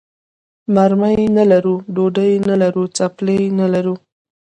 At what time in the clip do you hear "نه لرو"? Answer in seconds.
1.37-1.75, 2.49-2.83, 3.59-3.95